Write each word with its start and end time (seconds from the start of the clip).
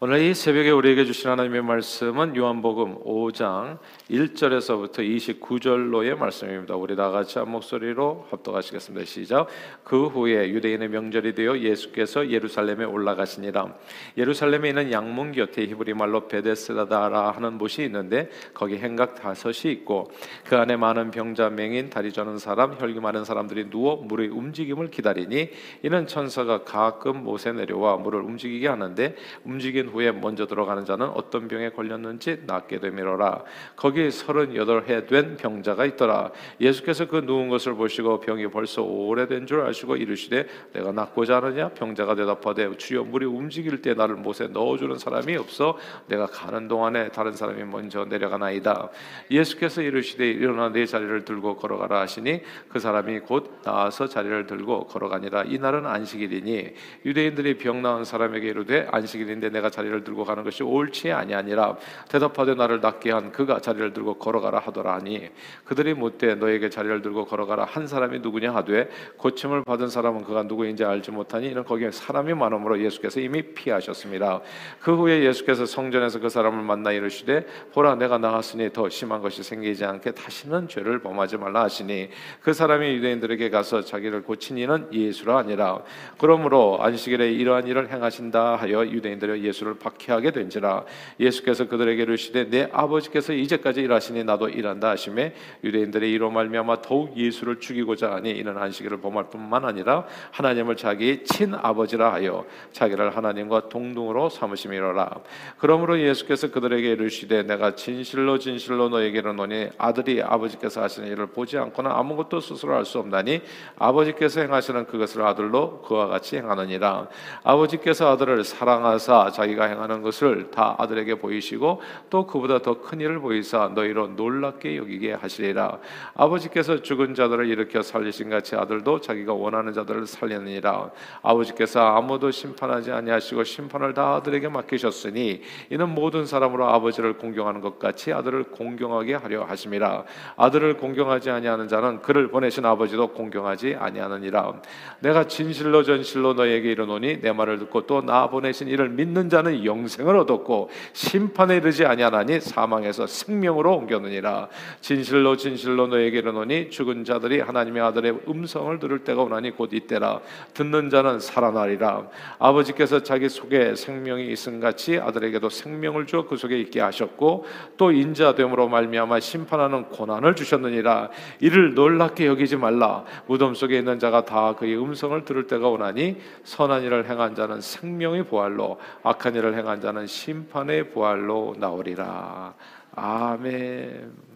오늘 0.00 0.20
이 0.20 0.32
새벽에 0.32 0.70
우리에게 0.70 1.04
주신 1.04 1.28
하나님의 1.28 1.60
말씀은 1.62 2.36
요한복음 2.36 3.02
5장 3.02 3.78
1절에서부터 4.08 5.00
29절로의 5.00 6.16
말씀입니다. 6.16 6.76
우리 6.76 6.94
다 6.94 7.10
같이 7.10 7.40
한 7.40 7.50
목소리로 7.50 8.28
합독하시겠습니다. 8.30 9.04
시작. 9.04 9.48
그 9.82 10.06
후에 10.06 10.50
유대인의 10.50 10.90
명절이 10.90 11.34
되어 11.34 11.58
예수께서 11.58 12.30
예루살렘에 12.30 12.84
올라가시니라. 12.84 13.74
예루살렘에 14.16 14.68
있는 14.68 14.92
양문 14.92 15.32
곁에 15.32 15.62
히브리 15.62 15.94
말로 15.94 16.28
베데스다라 16.28 17.32
하는 17.32 17.58
곳이 17.58 17.82
있는데 17.82 18.30
거기 18.54 18.76
행각 18.76 19.16
다섯이 19.16 19.72
있고 19.72 20.12
그 20.44 20.56
안에 20.56 20.76
많은 20.76 21.10
병자, 21.10 21.50
맹인, 21.50 21.90
다리 21.90 22.12
저는 22.12 22.38
사람, 22.38 22.80
혈기 22.80 23.00
많은 23.00 23.24
사람들이 23.24 23.68
누워 23.70 23.96
물의 23.96 24.28
움직임을 24.28 24.92
기다리니 24.92 25.50
이는 25.82 26.06
천사가 26.06 26.62
가끔 26.62 27.24
못에 27.24 27.50
내려와 27.52 27.96
물을 27.96 28.20
움직이게 28.20 28.68
하는데 28.68 29.16
움직 29.44 29.87
인 29.88 29.94
후에 29.94 30.12
먼저 30.12 30.46
들어가는 30.46 30.84
자는 30.84 31.08
어떤 31.08 31.48
병에 31.48 31.70
걸렸는지 31.70 32.42
낫게 32.46 32.78
되미로라. 32.78 33.42
거기 33.74 34.10
서른여덟 34.10 34.84
해 34.88 35.06
된 35.08 35.36
병자가 35.36 35.86
있더라. 35.86 36.32
예수께서 36.60 37.06
그 37.06 37.16
누운 37.24 37.48
것을 37.48 37.74
보시고 37.74 38.20
병이 38.20 38.48
벌써 38.48 38.82
오래된 38.82 39.46
줄 39.46 39.62
아시고 39.62 39.96
이르시되 39.96 40.46
내가 40.74 40.92
낫고자 40.92 41.36
하느냐? 41.36 41.70
병자가 41.70 42.14
대답하되 42.14 42.76
주여 42.76 43.04
물이 43.04 43.24
움직일 43.24 43.80
때 43.80 43.94
나를 43.94 44.16
못에 44.16 44.48
넣어주는 44.48 44.98
사람이 44.98 45.36
없어 45.36 45.78
내가 46.06 46.26
가는 46.26 46.68
동안에 46.68 47.08
다른 47.08 47.32
사람이 47.32 47.64
먼저 47.64 48.04
내려가나이다. 48.04 48.90
예수께서 49.30 49.80
이르시되 49.80 50.28
일어나 50.28 50.68
내 50.68 50.84
자리를 50.84 51.24
들고 51.24 51.56
걸어가라 51.56 52.00
하시니 52.00 52.42
그 52.68 52.78
사람이 52.78 53.20
곧 53.20 53.60
나와서 53.62 54.08
자리를 54.08 54.46
들고 54.46 54.88
걸어가니라. 54.88 55.44
이날은 55.44 55.86
안식일이니 55.86 56.74
유대인들이 57.06 57.56
병 57.56 57.80
나은 57.80 58.04
사람에게 58.04 58.48
이르되 58.48 58.88
안식일인데 58.90 59.50
내가 59.50 59.70
자리를 59.78 60.02
들고 60.02 60.24
가는 60.24 60.42
것이 60.42 60.64
옳지 60.64 61.12
아니하니라. 61.12 61.76
대답하되 62.08 62.54
나를 62.54 62.80
낫게 62.80 63.12
한 63.12 63.30
그가 63.30 63.60
자리를 63.60 63.92
들고 63.92 64.14
걸어가라 64.14 64.58
하더라 64.58 64.94
하니 64.94 65.30
그들이 65.64 65.94
묻되 65.94 66.34
너에게 66.34 66.68
자리를 66.68 67.00
들고 67.02 67.26
걸어가라 67.26 67.64
한 67.64 67.86
사람이 67.86 68.18
누구냐 68.18 68.52
하되 68.54 68.88
고침을 69.16 69.62
받은 69.62 69.88
사람은 69.88 70.24
그가 70.24 70.42
누구인지 70.42 70.84
알지 70.84 71.12
못하니 71.12 71.50
이는 71.50 71.64
거기에 71.64 71.92
사람이 71.92 72.34
많음으로 72.34 72.80
예수께서 72.80 73.20
이미 73.20 73.42
피하셨습니다. 73.42 74.40
그 74.80 74.96
후에 74.96 75.22
예수께서 75.24 75.64
성전에서 75.64 76.18
그 76.18 76.28
사람을 76.28 76.64
만나 76.64 76.90
이르시되 76.90 77.46
보라 77.72 77.94
내가 77.94 78.18
나갔으니 78.18 78.72
더 78.72 78.88
심한 78.88 79.22
것이 79.22 79.44
생기지 79.44 79.84
않게 79.84 80.10
다시는 80.12 80.66
죄를 80.68 80.98
범하지 80.98 81.36
말라 81.36 81.62
하시니 81.62 82.08
그 82.42 82.52
사람이 82.52 82.86
유대인들에게 82.96 83.50
가서 83.50 83.82
자기를 83.82 84.22
고친 84.24 84.58
이는 84.58 84.88
예수라 84.92 85.38
아니라. 85.38 85.82
그러므로 86.18 86.78
안식일에 86.80 87.30
이러한 87.32 87.68
일을 87.68 87.92
행하신다 87.92 88.56
하여 88.56 88.84
유대인들이 88.84 89.44
예수를 89.44 89.67
예수를 89.68 89.78
박해하게 89.78 90.30
된지라 90.30 90.84
예수께서 91.20 91.68
그들에게 91.68 92.02
이르시되 92.02 92.48
내 92.48 92.68
아버지께서 92.72 93.32
이제까지 93.32 93.82
일하시니 93.82 94.24
나도 94.24 94.48
일한다 94.48 94.90
하심에 94.90 95.34
유대인들의 95.62 96.10
이로 96.10 96.30
말미암아 96.30 96.80
더욱 96.82 97.16
예수를 97.16 97.60
죽이고자 97.60 98.12
하니 98.12 98.30
이는 98.30 98.56
안식일을 98.56 99.00
범할 99.00 99.28
뿐만 99.30 99.64
아니라 99.64 100.06
하나님을 100.30 100.76
자기 100.76 101.22
친아버지라 101.24 102.12
하여 102.14 102.46
자기를 102.72 103.16
하나님과 103.16 103.68
동등으로 103.68 104.30
삼으심이로라. 104.30 105.10
그러므로 105.58 106.00
예수께서 106.00 106.50
그들에게 106.50 106.92
이르시되 106.92 107.42
내가 107.42 107.74
진실로 107.74 108.38
진실로 108.38 108.88
너에게 108.88 109.18
이르노니 109.18 109.70
아들이 109.76 110.22
아버지께서 110.22 110.82
하시는 110.82 111.08
일을 111.08 111.26
보지 111.26 111.58
않고는 111.58 111.90
아무것도 111.90 112.40
스스로 112.40 112.74
할 112.74 112.88
수 112.88 113.00
없나니 113.00 113.42
아버지께서 113.76 114.40
행하시는 114.40 114.86
그것을 114.86 115.20
아들로 115.20 115.82
그와 115.82 116.06
같이 116.06 116.38
행하느니라. 116.38 117.08
아버지께서 117.42 118.10
아들을 118.12 118.44
사랑하사 118.44 119.30
자기가 119.30 119.57
자기가 119.58 119.64
행하는 119.64 120.02
것을 120.02 120.50
다 120.52 120.76
아들에게 120.78 121.16
보이시고 121.16 121.82
또 122.08 122.26
그보다 122.26 122.60
더 122.60 122.78
큰 122.78 123.00
일을 123.00 123.18
보이사 123.18 123.72
너희로 123.74 124.08
놀랍게 124.08 124.76
여기게 124.76 125.14
하시리라. 125.14 125.78
아버지께서 126.14 126.80
죽은 126.80 127.14
자들을 127.14 127.48
일으켜 127.48 127.82
살리신 127.82 128.30
같이 128.30 128.54
아들도 128.54 129.00
자기가 129.00 129.34
원하는 129.34 129.72
자들을 129.72 130.06
살리느니라. 130.06 130.90
아버지께서 131.22 131.80
아무도 131.80 132.30
심판하지 132.30 132.92
아니하시고 132.92 133.42
심판을 133.42 133.94
다 133.94 134.14
아들에게 134.14 134.48
맡기셨으니 134.48 135.42
이는 135.70 135.88
모든 135.88 136.24
사람으로 136.24 136.68
아버지를 136.68 137.18
공경하는 137.18 137.60
것 137.60 137.78
같이 137.80 138.12
아들을 138.12 138.44
공경하게 138.44 139.14
하려 139.14 139.44
하심이라. 139.44 140.04
아들을 140.36 140.76
공경하지 140.76 141.30
아니하는 141.30 141.66
자는 141.68 142.00
그를 142.00 142.28
보내신 142.28 142.64
아버지도 142.64 143.08
공경하지 143.08 143.74
아니하느니라. 143.78 144.52
내가 145.00 145.24
진실로 145.26 145.82
전실로 145.82 146.34
너에게 146.34 146.70
이르노니 146.70 147.20
내 147.20 147.32
말을 147.32 147.58
듣고 147.58 147.86
또 147.86 147.98
나 147.98 148.28
보내신 148.28 148.68
이를 148.68 148.88
믿는 148.88 149.28
자는 149.28 149.47
자는 149.48 149.64
영생을 149.64 150.16
얻었고 150.16 150.68
심판에 150.92 151.56
이르지 151.56 151.84
아니하나니 151.84 152.40
사망에서 152.40 153.06
생명으로 153.06 153.74
옮겼느니라. 153.76 154.48
진실로 154.80 155.36
진실로 155.36 155.86
너에게 155.86 156.18
이르노니 156.18 156.70
죽은 156.70 157.04
자들이 157.04 157.40
하나님의 157.40 157.82
아들의 157.82 158.20
음성을 158.28 158.78
들을 158.78 159.04
때가 159.04 159.22
오나니 159.22 159.52
곧 159.52 159.70
이때라. 159.72 160.20
듣는 160.54 160.90
자는 160.90 161.20
살아나리라. 161.20 162.08
아버지께서 162.38 163.02
자기 163.02 163.28
속에 163.28 163.74
생명이 163.74 164.30
있음 164.32 164.60
같이 164.60 164.98
아들에게도 164.98 165.48
생명을 165.48 166.06
주어 166.06 166.26
그 166.26 166.36
속에 166.36 166.58
있게 166.60 166.80
하셨고 166.80 167.46
또 167.76 167.92
인자됨으로 167.92 168.68
말미암아 168.68 169.20
심판하는 169.20 169.84
고난을 169.84 170.34
주셨느니라. 170.34 171.10
이를 171.40 171.74
놀랍게 171.74 172.26
여기지 172.26 172.56
말라. 172.56 173.04
무덤 173.26 173.54
속에 173.54 173.78
있는 173.78 173.98
자가 173.98 174.24
다 174.24 174.54
그의 174.54 174.76
음성을 174.76 175.24
들을 175.24 175.46
때가 175.46 175.68
오나니 175.68 176.18
선한 176.44 176.82
일을 176.82 177.08
행한 177.08 177.34
자는 177.34 177.60
생명의 177.60 178.24
부활로 178.24 178.78
악한 179.02 179.36
일을 179.38 179.56
행한 179.56 179.80
자는 179.80 180.06
심판의 180.06 180.90
부활로 180.90 181.54
나오리라. 181.58 182.54
아멘. 182.94 184.27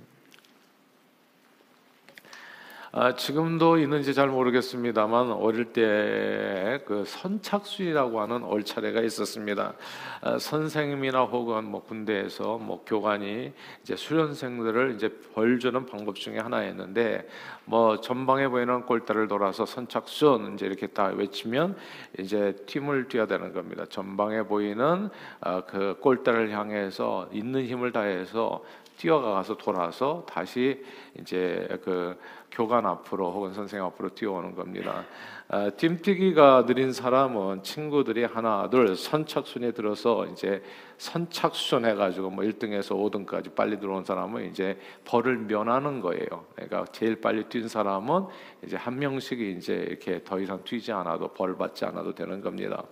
아, 2.94 3.14
지금도 3.14 3.78
있는지 3.78 4.12
잘 4.12 4.28
모르겠습니다만 4.28 5.32
어릴 5.32 5.72
때 5.72 6.62
그 6.84 7.04
선착순이라고 7.06 8.20
하는 8.20 8.44
얼차례가 8.44 9.00
있었습니다. 9.00 9.75
아, 10.20 10.38
선생님이나 10.38 11.22
혹은 11.22 11.64
뭐 11.64 11.82
군대에서 11.82 12.58
뭐 12.58 12.84
교관이 12.86 13.52
이제 13.82 13.97
수련생들을 13.97 14.94
이제 14.94 15.08
벌 15.34 15.58
주는 15.58 15.86
방법 15.86 16.16
중에 16.16 16.38
하나였는데 16.38 17.28
뭐 17.64 18.00
전방에 18.00 18.48
보이는 18.48 18.82
골대를 18.82 19.28
돌아서 19.28 19.66
선착순 19.66 20.54
이제 20.54 20.66
이렇게 20.66 20.86
딱 20.88 21.14
외치면 21.16 21.76
이제 22.19 22.56
팀을 22.66 23.08
뛰어야 23.08 23.26
되는 23.26 23.52
겁니다. 23.52 23.84
전방에 23.88 24.42
보이는 24.42 25.10
아, 25.41 25.62
그 25.62 25.97
골대를 26.00 26.50
향해서 26.50 27.28
있는 27.32 27.64
힘을 27.66 27.92
다해서 27.92 28.64
뛰어가서 28.98 29.56
돌아서 29.56 30.25
다시 30.28 30.84
이제 31.19 31.66
그 31.84 32.16
교관 32.52 32.86
앞으로 32.86 33.32
혹은 33.32 33.52
선생 33.54 33.82
앞으로 33.82 34.10
뛰어오는 34.10 34.54
겁니다. 34.54 35.04
아, 35.48 35.70
팀뛰기가 35.70 36.66
느린 36.66 36.92
사람은 36.92 37.62
친구들이 37.62 38.24
하나 38.24 38.68
둘 38.70 38.94
선착순에 38.94 39.72
들어서 39.72 40.26
이제 40.26 40.62
선착순 40.98 41.84
해가지고 41.84 42.30
뭐 42.30 42.44
1등에서 42.44 42.90
5등까지 42.90 43.54
빨리 43.54 43.78
들어온 43.78 44.04
사람은 44.04 44.50
이제 44.50 44.78
벌을 45.04 45.38
면하는 45.38 46.00
거예요. 46.00 46.46
그러니까 46.54 46.84
제일 46.92 47.20
빨리 47.20 47.44
뛴 47.44 47.68
사람은 47.68 48.26
이제 48.64 48.76
한 48.76 48.98
명씩이 48.98 49.52
이제 49.52 49.74
이렇게 49.88 50.22
더 50.22 50.38
이상 50.38 50.62
뛰지 50.62 50.92
않아도 50.92 51.28
벌 51.28 51.56
받지 51.56 51.84
않아도 51.84 52.14
되는 52.14 52.40
겁니다. 52.40 52.84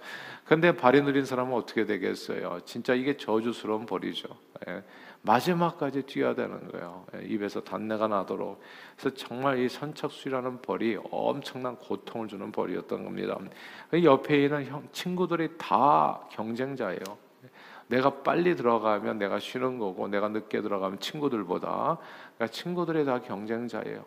근데 0.44 0.74
발이 0.74 1.02
느린 1.02 1.24
사람은 1.24 1.54
어떻게 1.54 1.84
되겠어요? 1.84 2.60
진짜 2.64 2.94
이게 2.94 3.16
저주스러운 3.16 3.86
벌이죠. 3.86 4.28
예. 4.68 4.82
마지막까지 5.22 6.02
뛰어야 6.02 6.34
되는 6.34 6.66
거예요. 6.68 7.04
예, 7.14 7.22
입에서 7.26 7.60
단내가 7.62 8.08
나도록. 8.08 8.60
그래서 8.96 9.14
정말 9.16 9.58
이 9.58 9.68
선착순이라는 9.68 10.62
벌이 10.62 10.98
엄청난 11.10 11.76
고통을 11.76 12.28
주는 12.28 12.50
벌이었던 12.50 13.04
겁니다. 13.04 13.38
그 13.90 14.02
옆에 14.02 14.44
있는 14.44 14.64
형, 14.66 14.88
친구들이 14.92 15.58
다 15.58 16.20
경쟁자예요. 16.30 17.00
내가 17.88 18.22
빨리 18.22 18.54
들어가면 18.54 19.18
내가 19.18 19.40
쉬는 19.40 19.78
거고, 19.78 20.06
내가 20.06 20.28
늦게 20.28 20.62
들어가면 20.62 21.00
친구들보다. 21.00 21.98
그러니까 22.40 22.54
친구들이 22.54 23.04
다 23.04 23.20
경쟁자예요. 23.20 24.02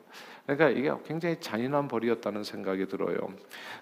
그러니까 0.48 0.70
이게 0.70 0.92
굉장히 1.06 1.40
잔인한 1.40 1.88
벌이었다는 1.88 2.44
생각이 2.44 2.88
들어요. 2.88 3.16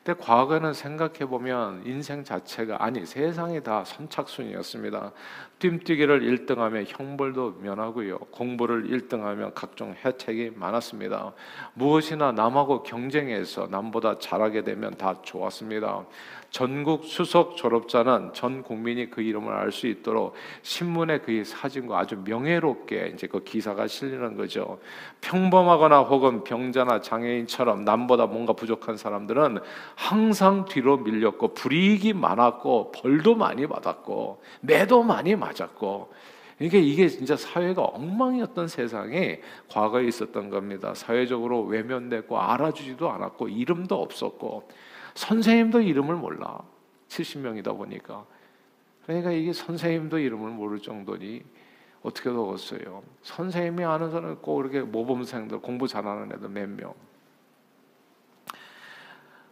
근데 0.04 0.20
과거에는 0.22 0.74
생각해 0.74 1.20
보면 1.20 1.84
인생 1.86 2.26
자체가 2.26 2.84
아니 2.84 3.06
세상이 3.06 3.64
다 3.64 3.86
선착순이었습니다. 3.86 5.14
뜀뛰기를 5.60 6.20
1등하면 6.20 6.84
형벌도 6.86 7.60
면하고요. 7.62 8.18
공부를 8.32 8.90
1등하면 8.90 9.54
각종 9.56 9.96
혜택이 10.04 10.52
많았습니다. 10.54 11.32
무엇이나 11.74 12.34
남하고 12.34 12.84
경쟁해서 12.84 13.68
남보다 13.72 14.20
잘하게 14.20 14.64
되면 14.64 14.94
다 14.98 15.16
좋았습니다. 15.22 16.06
전국 16.52 17.06
수석 17.06 17.56
졸업자는 17.56 18.34
전 18.34 18.62
국민이 18.62 19.10
그 19.10 19.22
이름을 19.22 19.54
알 19.54 19.72
수 19.72 19.88
있도록 19.88 20.34
신문에 20.64 21.20
그 21.20 21.46
사진과 21.46 21.98
아주 21.98 22.18
명예롭게 22.26 23.14
이제 23.14 23.26
그 23.26 23.42
기사가 23.42 23.88
실리는 23.88 24.36
거죠. 24.36 24.80
평범하거나 25.22 26.02
혹은 26.02 26.44
병자나 26.44 27.00
장애인처럼 27.00 27.86
남보다 27.86 28.26
뭔가 28.26 28.52
부족한 28.52 28.98
사람들은 28.98 29.60
항상 29.96 30.66
뒤로 30.66 30.98
밀렸고 30.98 31.54
불이익이 31.54 32.12
많았고 32.14 32.92
벌도 32.92 33.36
많이 33.36 33.66
받았고 33.66 34.42
매도 34.60 35.04
많이 35.04 35.38
맞았고 35.38 36.12
이게 36.60 36.80
이게 36.80 37.08
진짜 37.08 37.38
사회가 37.38 37.82
엉망이었던 37.82 38.68
세상에 38.68 39.40
과거에 39.70 40.06
있었던 40.06 40.50
겁니다. 40.50 40.94
사회적으로 40.94 41.64
외면됐고 41.64 42.38
알아주지도 42.38 43.10
않았고 43.10 43.48
이름도 43.48 43.96
없었고 43.96 44.68
선생님도 45.16 45.82
이름을 45.82 46.16
몰라. 46.16 46.62
70명이다 47.10 47.76
보니까. 47.78 48.26
그러니까 49.06 49.32
이게 49.32 49.52
선생님도 49.54 50.20
이름을 50.20 50.52
모를 50.52 50.80
정도니 50.80 51.44
어떻게 52.02 52.30
먹었어요? 52.30 53.04
선생님이 53.22 53.84
아는 53.84 54.12
사람 54.12 54.36
꼭 54.38 54.62
이렇게 54.62 54.82
모범생들 54.82 55.60
공부 55.60 55.88
잘하는 55.88 56.32
애들 56.34 56.50
몇 56.50 56.70
명. 56.70 56.94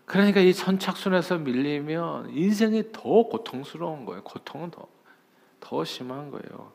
그러니까 0.05 0.39
이 0.39 0.51
선착순에서 0.51 1.37
밀리면 1.37 2.31
인생이 2.31 2.91
더 2.91 3.01
고통스러운 3.23 4.05
거예요. 4.05 4.23
고통은 4.23 4.71
더, 4.71 4.87
더 5.59 5.83
심한 5.83 6.31
거예요. 6.31 6.71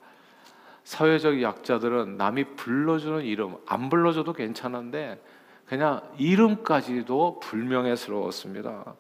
사회적 0.85 1.43
약자들은 1.43 2.17
남이 2.17 2.55
불러주는 2.55 3.25
이름 3.25 3.57
안 3.67 3.89
불러줘도 3.89 4.35
괜찮은데 4.35 5.21
그냥 5.67 6.03
이름까지도 6.19 7.41
불명예스러웠습니다. 7.41 8.95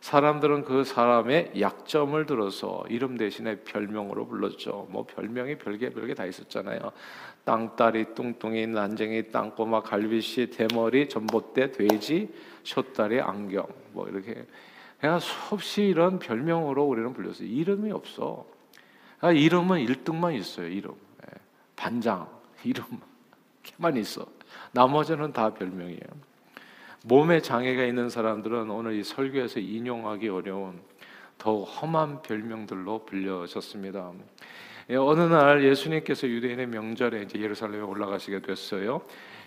사람들은 0.00 0.64
그 0.64 0.84
사람의 0.84 1.52
약점을 1.60 2.24
들어서 2.26 2.84
이름 2.88 3.16
대신에 3.16 3.56
별명으로 3.60 4.26
불렀죠. 4.26 4.86
뭐 4.90 5.04
별명이 5.06 5.58
별게 5.58 5.90
별게 5.90 6.14
다 6.14 6.24
있었잖아요. 6.24 6.78
땅따리, 7.44 8.14
뚱뚱이, 8.14 8.66
난쟁이, 8.68 9.30
땅꼬마, 9.30 9.82
갈비씨, 9.82 10.50
대머리, 10.50 11.08
전봇대, 11.08 11.72
돼지, 11.72 12.32
숏다리, 12.62 13.20
안경 13.20 13.66
뭐 13.92 14.08
이렇게 14.08 14.46
그냥 15.00 15.18
수없이 15.20 15.82
이런 15.82 16.18
별명으로 16.18 16.84
우리는 16.84 17.12
불렸어요. 17.12 17.48
이름이 17.48 17.90
없어. 17.92 18.46
그러니까 19.18 19.40
이름은 19.40 19.84
1등만 19.86 20.34
있어요. 20.36 20.68
이름. 20.68 20.92
예. 21.22 21.38
반장 21.76 22.28
이름만 22.64 23.96
있어. 23.96 24.37
나머지는 24.72 25.32
다 25.32 25.52
별명이에요. 25.54 26.28
몸에 27.04 27.40
장애가 27.40 27.84
있는 27.84 28.08
사람들은 28.08 28.70
오늘 28.70 28.94
이 28.94 29.04
설교에서 29.04 29.60
인용하기 29.60 30.28
어려운 30.28 30.80
더 31.38 31.62
험한 31.62 32.22
별명들로 32.22 33.04
불려졌습니다. 33.06 34.12
예, 34.90 34.96
어느 34.96 35.20
날 35.20 35.64
예수님께서 35.64 36.26
유대인의 36.26 36.66
명절에 36.66 37.22
이제 37.22 37.38
예루살렘에 37.38 37.82
올라가시게 37.82 38.40
됐어요. 38.42 39.02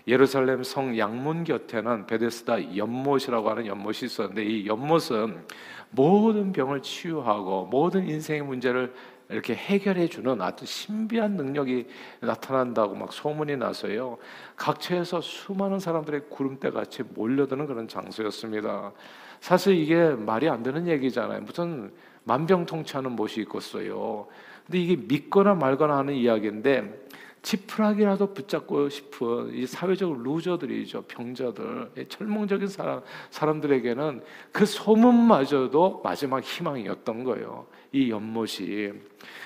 예루살렘 0.06 0.62
성 0.62 0.96
양문 0.96 1.44
곁에는 1.44 2.06
베데스다 2.06 2.76
연못이라고 2.76 3.50
하는 3.50 3.66
연못이 3.66 4.06
있었는데 4.06 4.44
이 4.44 4.66
연못은 4.66 5.44
모든 5.90 6.52
병을 6.52 6.82
치유하고 6.82 7.66
모든 7.66 8.08
인생의 8.08 8.42
문제를 8.42 8.94
이렇게 9.32 9.54
해결해 9.54 10.08
주는 10.08 10.40
아주 10.40 10.66
신비한 10.66 11.32
능력이 11.32 11.86
나타난다고 12.20 12.94
막 12.94 13.12
소문이 13.12 13.56
나서요. 13.56 14.18
각처에서 14.56 15.20
수많은 15.20 15.78
사람들의 15.78 16.28
구름대 16.30 16.70
같이 16.70 17.02
몰려드는 17.02 17.66
그런 17.66 17.88
장소였습니다. 17.88 18.92
사실 19.40 19.74
이게 19.74 20.10
말이 20.10 20.48
안 20.48 20.62
되는 20.62 20.86
얘기잖아요. 20.86 21.40
무슨 21.40 21.92
만병통치하는 22.24 23.12
못이 23.12 23.40
있겠어요. 23.40 24.28
근데 24.66 24.78
이게 24.78 24.96
믿거나 24.96 25.54
말거나 25.54 25.98
하는 25.98 26.14
이야기인데 26.14 27.06
지푸라기라도 27.42 28.32
붙잡고 28.32 28.88
싶은 28.88 29.52
이 29.52 29.66
사회적 29.66 30.22
루저들이죠 30.22 31.02
병자들 31.02 31.90
철몽적인 32.08 32.68
사람 32.68 33.02
사람들에게는 33.30 34.22
그 34.52 34.64
소문마저도 34.64 36.02
마지막 36.04 36.42
희망이었던 36.42 37.24
거예요. 37.24 37.66
이 37.90 38.10
연못이 38.10 38.92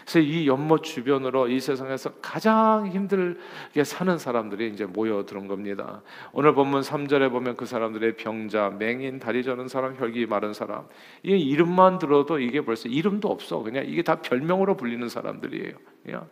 그래서 0.02 0.20
이 0.20 0.46
연못 0.46 0.84
주변으로 0.84 1.48
이 1.48 1.58
세상에서 1.58 2.12
가장 2.22 2.86
힘들게 2.86 3.82
사는 3.82 4.16
사람들이 4.18 4.70
이제 4.70 4.86
모여드는 4.86 5.48
겁니다. 5.48 6.02
오늘 6.32 6.54
본문 6.54 6.82
3절에 6.82 7.30
보면 7.30 7.56
그 7.56 7.66
사람들의 7.66 8.16
병자, 8.16 8.76
맹인, 8.78 9.18
다리 9.18 9.42
저는 9.42 9.66
사람, 9.66 9.96
혈기 9.96 10.26
마른 10.26 10.52
사람. 10.52 10.86
이 11.24 11.30
이름만 11.30 11.98
들어도 11.98 12.38
이게 12.38 12.60
벌써 12.60 12.88
이름도 12.88 13.28
없어. 13.28 13.58
그냥 13.60 13.84
이게 13.86 14.02
다 14.02 14.20
별명으로 14.22 14.76
불리는 14.76 15.08
사람들이에요. 15.08 15.72
그냥 16.04 16.28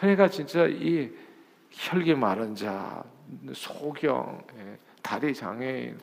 그러니까 0.00 0.28
진짜 0.28 0.66
이 0.66 1.10
혈기 1.70 2.14
마른 2.14 2.54
자, 2.54 3.02
소경, 3.52 4.42
예, 4.58 4.78
다리 5.02 5.34
장애인 5.34 5.98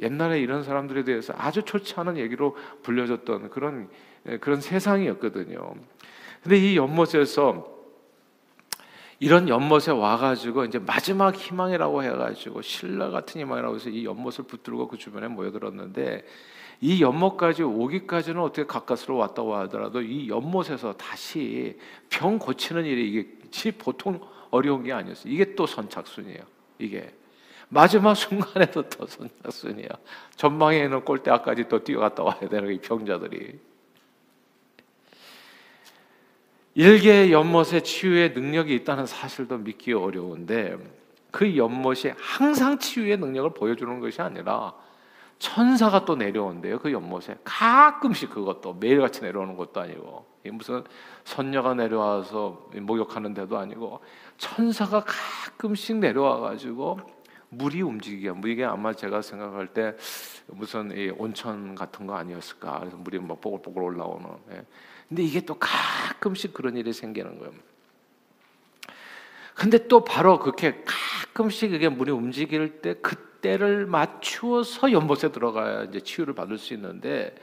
옛날에 0.00 0.40
이런 0.40 0.62
사람들에 0.62 1.04
대해서 1.04 1.34
아주 1.36 1.62
좋지 1.62 1.94
않은 1.96 2.18
얘기로 2.18 2.56
불려졌던 2.82 3.50
그런 3.50 3.88
예, 4.26 4.38
그런 4.38 4.60
세상이었거든요. 4.60 5.74
근데 6.42 6.56
이 6.56 6.76
연못에서 6.76 7.78
이런 9.20 9.48
연못에 9.48 9.90
와가지고 9.90 10.66
이제 10.66 10.78
마지막 10.78 11.34
희망이라고 11.34 12.04
해가지고 12.04 12.62
신라 12.62 13.10
같은 13.10 13.40
희망이라고 13.40 13.74
해서 13.74 13.90
이 13.90 14.04
연못을 14.04 14.44
붙들고 14.44 14.86
그 14.88 14.96
주변에 14.96 15.26
모여들었는데 15.26 16.24
이 16.80 17.02
연못까지 17.02 17.62
오기까지는 17.62 18.40
어떻게 18.40 18.64
가까스로 18.64 19.16
왔다고 19.16 19.56
하더라도 19.56 20.00
이 20.00 20.28
연못에서 20.28 20.96
다시 20.96 21.76
병 22.08 22.38
고치는 22.38 22.84
일이 22.84 23.08
이게 23.50 23.72
보통 23.72 24.20
어려운 24.50 24.84
게 24.84 24.92
아니었어요. 24.92 25.32
이게 25.32 25.54
또 25.54 25.66
선착순이에요. 25.66 26.42
이게 26.78 27.12
마지막 27.68 28.14
순간에도 28.16 28.88
또 28.88 29.06
선착순이야. 29.06 29.88
전방에 30.36 30.84
있는 30.84 31.04
골대까지 31.04 31.68
또 31.68 31.82
뛰어갔다 31.82 32.22
와야 32.22 32.40
되는 32.40 32.72
이 32.72 32.78
병자들이. 32.78 33.58
일개 36.74 37.32
연못의 37.32 37.82
치유의 37.82 38.34
능력이 38.34 38.72
있다는 38.76 39.06
사실도 39.06 39.58
믿기 39.58 39.92
어려운데 39.92 40.76
그 41.32 41.56
연못이 41.56 42.12
항상 42.16 42.78
치유의 42.78 43.16
능력을 43.16 43.50
보여주는 43.54 43.98
것이 43.98 44.22
아니라 44.22 44.72
천사가 45.38 46.04
또 46.04 46.16
내려온대요 46.16 46.78
그 46.78 46.92
연못에 46.92 47.38
가끔씩 47.44 48.30
그것도 48.30 48.74
매일같이 48.74 49.22
내려오는 49.22 49.56
것도 49.56 49.80
아니고 49.80 50.26
무슨 50.52 50.82
선녀가 51.24 51.74
내려와서 51.74 52.70
목욕하는 52.74 53.34
데도 53.34 53.58
아니고 53.58 54.00
천사가 54.36 55.04
가끔씩 55.04 55.96
내려와 55.96 56.40
가지고 56.40 56.98
물이 57.50 57.82
움직이게 57.82 58.32
이게 58.46 58.64
아마 58.64 58.92
제가 58.92 59.22
생각할 59.22 59.68
때 59.68 59.96
무슨 60.48 60.90
온천 61.16 61.74
같은 61.74 62.06
거 62.06 62.14
아니었을까 62.14 62.80
그래서 62.80 62.96
물이 62.96 63.18
막 63.20 63.40
뽀글뽀글 63.40 63.82
올라오는 63.82 64.26
예. 64.52 64.62
근데 65.08 65.22
이게 65.22 65.40
또 65.40 65.56
가끔씩 65.58 66.52
그런 66.52 66.76
일이 66.76 66.92
생기는 66.92 67.38
거예요. 67.38 67.52
근데 69.54 69.88
또 69.88 70.04
바로 70.04 70.38
그렇게 70.38 70.84
가끔씩 70.84 71.70
그게 71.70 71.88
물이 71.88 72.12
움직일 72.12 72.82
때 72.82 72.94
그 73.00 73.27
때를 73.40 73.86
맞추어서 73.86 74.92
연못에 74.92 75.32
들어가야 75.32 75.84
이제 75.84 76.00
치유를 76.00 76.34
받을 76.34 76.58
수 76.58 76.74
있는데 76.74 77.34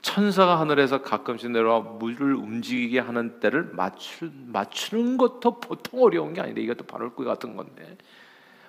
천사가 0.00 0.58
하늘에서 0.60 1.02
가끔씩 1.02 1.50
내려와 1.50 1.80
물을 1.80 2.34
움직이게 2.34 2.98
하는 2.98 3.40
때를 3.40 3.70
맞추, 3.72 4.30
맞추는 4.46 5.16
것도 5.16 5.60
보통 5.60 6.02
어려운 6.02 6.34
게 6.34 6.40
아닌데 6.40 6.60
이것도 6.62 6.84
바로 6.84 7.14
그 7.14 7.24
같은 7.24 7.56
건데 7.56 7.96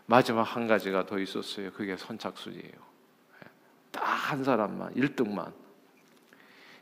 마지막 0.06 0.44
한 0.44 0.68
가지가 0.68 1.06
더 1.06 1.20
있었어요. 1.20 1.72
그게 1.72 1.96
선착순이에요. 1.98 2.94
딱 3.92 4.24
한 4.24 4.44
사람만 4.44 4.96
1등만 4.96 5.52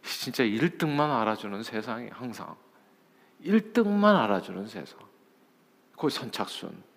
진짜 0.04 0.44
1등만 0.44 1.00
알아주는 1.02 1.64
세상이 1.64 2.10
항상 2.10 2.56
1등만 3.44 4.16
알아주는 4.16 4.68
세상. 4.68 5.00
그 5.98 6.10
선착순. 6.10 6.91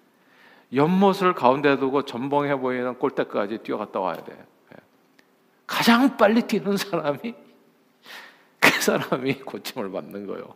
연못을 0.75 1.35
가운데 1.35 1.77
두고 1.79 2.05
전봉해 2.05 2.57
보이는 2.57 2.99
골대까지 2.99 3.59
뛰어갔다 3.59 4.01
와야 4.01 4.17
돼. 4.17 4.33
예. 4.73 4.77
가장 5.67 6.17
빨리 6.17 6.43
뛰는 6.43 6.77
사람이 6.77 7.35
그 8.61 8.71
사람이 8.83 9.41
고침을 9.41 9.91
받는 9.91 10.27
거요. 10.27 10.55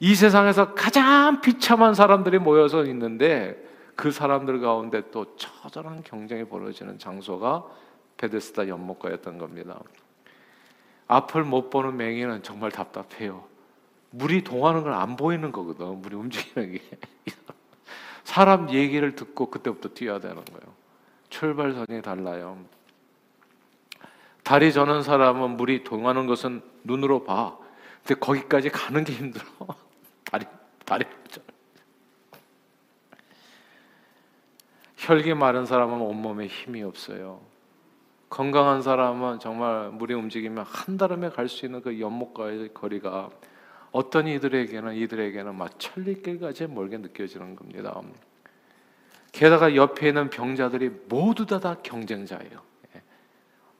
이 0.00 0.14
세상에서 0.14 0.74
가장 0.74 1.40
비참한 1.40 1.94
사람들이 1.94 2.38
모여서 2.38 2.84
있는데 2.84 3.62
그 3.96 4.12
사람들 4.12 4.60
가운데 4.60 5.10
또 5.10 5.34
처절한 5.36 6.04
경쟁이 6.04 6.44
벌어지는 6.44 6.98
장소가 6.98 7.64
베데스다 8.16 8.68
연못가였던 8.68 9.38
겁니다. 9.38 9.80
앞을 11.08 11.42
못 11.42 11.70
보는 11.70 11.96
맹인은 11.96 12.42
정말 12.42 12.70
답답해요. 12.70 13.44
물이 14.10 14.44
동하는 14.44 14.84
건안 14.84 15.16
보이는 15.16 15.50
거거든. 15.50 16.00
물이 16.00 16.14
움직이는 16.14 16.72
게. 16.74 16.82
사람 18.28 18.68
얘기를 18.68 19.14
듣고 19.14 19.46
그때부터 19.48 19.88
뛰어야 19.88 20.20
되는 20.20 20.36
거예요. 20.44 20.74
출발선이 21.30 22.02
달라요. 22.02 22.62
다리 24.42 24.70
저는 24.70 25.02
사람은 25.02 25.56
물이 25.56 25.82
동하는 25.82 26.26
것은 26.26 26.60
눈으로 26.84 27.24
봐. 27.24 27.56
근데 28.04 28.20
거기까지 28.20 28.68
가는 28.68 29.02
게 29.02 29.14
힘들어. 29.14 29.46
다리, 30.30 30.44
다리. 30.84 31.06
혈기 34.98 35.32
마른 35.32 35.64
사람은 35.64 35.98
온몸에 35.98 36.48
힘이 36.48 36.82
없어요. 36.82 37.40
건강한 38.28 38.82
사람은 38.82 39.38
정말 39.38 39.88
물이 39.88 40.12
움직이면 40.12 40.66
한 40.68 40.98
달음에 40.98 41.30
갈 41.30 41.48
수 41.48 41.64
있는 41.64 41.80
그 41.80 41.98
연못과의 41.98 42.74
거리가 42.74 43.30
어떤 43.92 44.26
이들에게는 44.28 44.94
이들에게는 44.94 45.54
막 45.54 45.78
천리길까지 45.78 46.66
멀게 46.66 46.98
느껴지는 46.98 47.56
겁니다. 47.56 48.00
게다가 49.32 49.74
옆에 49.74 50.08
있는 50.08 50.30
병자들이 50.30 50.90
모두 51.08 51.46
다, 51.46 51.60
다 51.60 51.76
경쟁자예요. 51.82 52.62
예. 52.96 53.02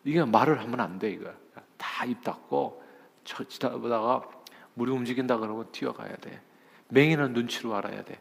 이게 0.05 0.25
말을 0.25 0.61
하면 0.61 0.81
안 0.81 0.99
돼, 0.99 1.11
이거. 1.11 1.33
다 1.77 2.07
입 2.07 2.23
닫고, 2.23 2.83
저지다보다가 3.25 4.29
물이 4.75 4.91
움직인다 4.93 5.39
그러면 5.39 5.71
뛰어가야 5.73 6.17
돼. 6.17 6.41
맹인은 6.89 7.33
눈치로 7.33 7.75
알아야 7.75 8.03
돼. 8.05 8.19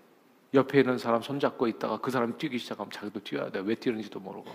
옆에 0.54 0.80
있는 0.80 0.98
사람 0.98 1.22
손잡고 1.22 1.68
있다가 1.68 1.98
그 1.98 2.10
사람이 2.10 2.38
뛰기 2.38 2.58
시작하면 2.58 2.92
자기도 2.92 3.20
뛰어야 3.22 3.50
돼. 3.52 3.60
왜 3.60 3.76
뛰는지도 3.76 4.20
모르고. 4.20 4.52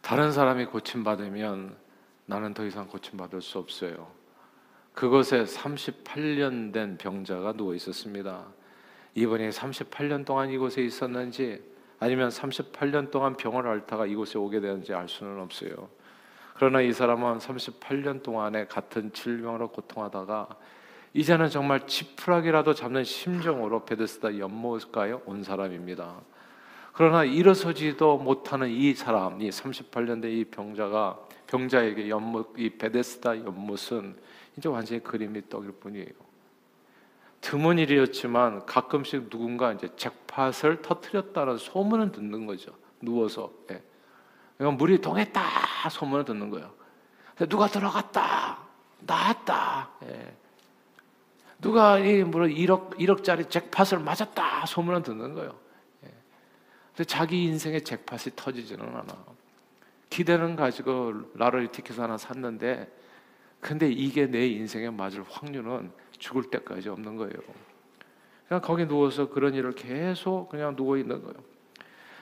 다른 0.00 0.32
사람이 0.32 0.66
고침받으면 0.66 1.76
나는 2.26 2.54
더 2.54 2.64
이상 2.64 2.86
고침받을 2.88 3.42
수 3.42 3.58
없어요. 3.58 4.10
그곳에 5.00 5.44
38년 5.44 6.74
된 6.74 6.98
병자가 6.98 7.54
누워 7.54 7.74
있었습니다. 7.74 8.44
이분이 9.14 9.48
38년 9.48 10.26
동안 10.26 10.50
이곳에 10.50 10.82
있었는지 10.82 11.62
아니면 11.98 12.28
38년 12.28 13.10
동안 13.10 13.34
병을 13.34 13.66
앓다가 13.66 14.04
이곳에 14.04 14.38
오게 14.38 14.60
되는지 14.60 14.92
알 14.92 15.08
수는 15.08 15.40
없어요. 15.40 15.88
그러나 16.52 16.82
이 16.82 16.92
사람은 16.92 17.38
38년 17.38 18.22
동안에 18.22 18.66
같은 18.66 19.10
질병으로 19.14 19.68
고통하다가 19.68 20.48
이제는 21.14 21.48
정말 21.48 21.86
지푸라기라도 21.86 22.74
잡는 22.74 23.02
심정으로 23.02 23.86
베데스다 23.86 24.38
연못가에 24.38 25.12
온 25.24 25.42
사람입니다. 25.42 26.20
그러나 26.92 27.24
일어서지도 27.24 28.18
못하는 28.18 28.68
이 28.68 28.92
사람, 28.92 29.40
이 29.40 29.48
38년 29.48 30.20
된 30.20 30.30
이 30.30 30.44
병자가 30.44 31.18
병자에게 31.46 32.08
연못 32.08 32.52
이 32.58 32.70
베데스다 32.70 33.38
연못은 33.38 34.14
이제 34.60 34.68
완전히 34.68 35.02
그림이 35.02 35.48
떡일 35.48 35.72
뿐이에요. 35.72 36.12
드문 37.40 37.78
일이었지만 37.78 38.66
가끔씩 38.66 39.30
누군가 39.30 39.72
이제 39.72 39.88
잭팟을 39.96 40.82
터트렸다는 40.82 41.56
소문을 41.56 42.12
듣는 42.12 42.46
거죠. 42.46 42.72
누워서. 43.00 43.50
예. 43.70 43.82
그러니까 44.58 44.76
물이 44.76 45.00
동했다 45.00 45.42
소문을 45.90 46.26
듣는 46.26 46.50
거예요. 46.50 46.70
누가 47.48 47.66
들어갔다 47.68 48.58
나왔다. 49.00 49.88
예. 50.04 50.36
누가 51.62 51.98
이물 51.98 52.50
1억 52.50 52.98
1억짜리 52.98 53.48
잭팟을 53.48 54.02
맞았다 54.04 54.66
소문을 54.66 55.02
듣는 55.02 55.32
거예요. 55.32 55.58
예. 56.04 56.10
근데 56.88 57.04
자기 57.04 57.44
인생의 57.44 57.82
잭팟이 57.84 58.36
터지지는 58.36 58.84
않아. 58.86 59.24
기대는 60.10 60.56
가지고 60.56 61.14
라를 61.34 61.68
티켓 61.68 61.98
하나 61.98 62.18
샀는데 62.18 62.99
근데 63.60 63.90
이게 63.90 64.26
내 64.26 64.46
인생에 64.46 64.90
맞을 64.90 65.22
확률은 65.28 65.90
죽을 66.18 66.44
때까지 66.44 66.88
없는 66.88 67.16
거예요. 67.16 67.34
그냥 68.48 68.60
거기 68.62 68.86
누워서 68.86 69.28
그런 69.28 69.54
일을 69.54 69.72
계속 69.72 70.48
그냥 70.48 70.74
누워 70.74 70.96
있는 70.96 71.22
거예요. 71.22 71.36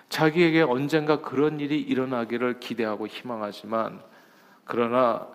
자기에게 0.08 0.62
언젠가 0.62 1.20
그런 1.20 1.60
일이 1.60 1.80
일어나기를 1.80 2.60
기대하고 2.60 3.06
희망하지만 3.06 4.02
그러나 4.64 5.28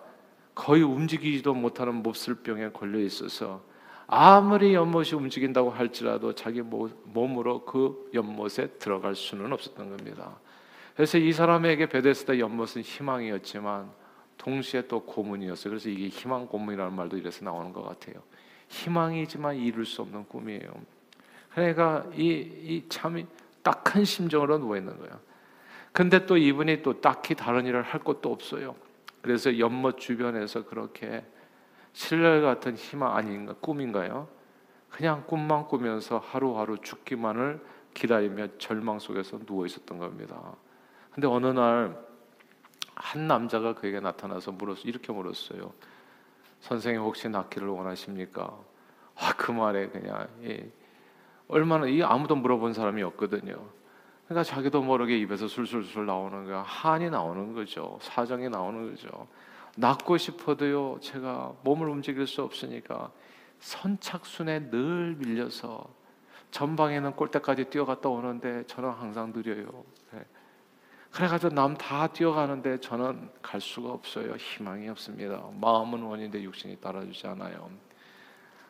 거의 0.54 0.82
움직이지도 0.82 1.54
못하는 1.54 1.94
몹쓸 2.02 2.36
병에 2.36 2.70
걸려 2.70 2.98
있어서 3.00 3.62
아무리 4.06 4.74
연못이 4.74 5.14
움직인다고 5.14 5.70
할지라도 5.70 6.34
자기 6.34 6.62
몸으로 6.62 7.64
그 7.64 8.10
연못에 8.14 8.68
들어갈 8.78 9.14
수는 9.14 9.52
없었던 9.52 9.96
겁니다. 9.96 10.38
그래서 10.94 11.18
이 11.18 11.32
사람에게 11.32 11.88
베데스다 11.88 12.38
연못은 12.38 12.82
희망이었지만 12.82 13.90
동시에 14.38 14.86
또 14.88 15.00
고문이었어요. 15.04 15.70
그래서 15.70 15.88
이게 15.88 16.08
희망 16.08 16.46
고문이라는 16.46 16.92
말도 16.92 17.16
이래서 17.16 17.44
나오는 17.44 17.72
것 17.72 17.82
같아요. 17.82 18.22
희망이지만 18.68 19.56
이룰 19.56 19.84
수 19.84 20.02
없는 20.02 20.26
꿈이에요. 20.28 20.70
그러니까 21.52 22.04
이참 22.14 23.26
딱한 23.62 24.04
심정으로 24.04 24.58
누워 24.58 24.76
있는 24.76 24.98
거예요. 24.98 25.18
근데 25.92 26.26
또 26.26 26.36
이분이 26.36 26.82
또 26.82 27.00
딱히 27.00 27.34
다른 27.34 27.66
일을 27.66 27.82
할 27.82 28.00
것도 28.00 28.32
없어요. 28.32 28.74
그래서 29.22 29.58
연못 29.58 29.98
주변에서 29.98 30.66
그렇게 30.66 31.24
신뢰 31.92 32.40
같은 32.40 32.74
희망 32.74 33.16
아닌가 33.16 33.54
꿈인가요? 33.60 34.28
그냥 34.90 35.24
꿈만 35.26 35.66
꾸면서 35.66 36.18
하루하루 36.18 36.78
죽기만을 36.78 37.64
기다리며 37.94 38.58
절망 38.58 38.98
속에서 38.98 39.38
누워 39.46 39.66
있었던 39.66 39.98
겁니다. 39.98 40.56
근데 41.12 41.28
어느 41.28 41.46
날 41.46 41.96
한 42.94 43.26
남자가 43.26 43.74
그에게 43.74 44.00
나타나서 44.00 44.52
물었 44.52 44.84
이렇게 44.84 45.12
물었어요. 45.12 45.72
선생님 46.60 47.02
혹시 47.02 47.28
낫기를 47.28 47.68
원하십니까? 47.68 48.56
아, 49.16 49.34
그 49.36 49.52
말에 49.52 49.88
그냥 49.88 50.26
예. 50.44 50.70
얼마나 51.48 51.86
이 51.86 52.02
아무도 52.02 52.36
물어본 52.36 52.72
사람이 52.72 53.02
없거든요. 53.02 53.54
그러니까 54.26 54.42
자기도 54.42 54.82
모르게 54.82 55.18
입에서 55.18 55.46
술술술 55.46 56.06
나오는 56.06 56.44
거야. 56.44 56.62
한이 56.62 57.10
나오는 57.10 57.52
거죠. 57.52 57.98
사정이 58.00 58.48
나오는 58.48 58.90
거죠. 58.90 59.28
낫고 59.76 60.16
싶어도요. 60.16 60.98
제가 61.00 61.52
몸을 61.62 61.88
움직일 61.88 62.26
수 62.26 62.42
없으니까 62.42 63.10
선착순에 63.60 64.70
늘 64.70 65.16
밀려서 65.18 65.86
전방에는 66.50 67.12
골대까지 67.12 67.64
뛰어갔다 67.64 68.08
오는데 68.08 68.64
저는 68.66 68.90
항상 68.90 69.32
느려요. 69.34 69.84
네. 70.12 70.24
그래가지고 71.14 71.54
남 71.54 71.76
다 71.76 72.08
뛰어가는데 72.08 72.80
저는 72.80 73.30
갈 73.40 73.60
수가 73.60 73.90
없어요. 73.90 74.34
희망이 74.34 74.88
없습니다. 74.88 75.44
마음은 75.60 76.02
원인데 76.02 76.42
육신이 76.42 76.80
따라주지 76.80 77.28
않아요. 77.28 77.70